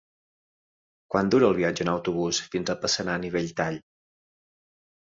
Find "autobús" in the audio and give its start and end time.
1.93-2.41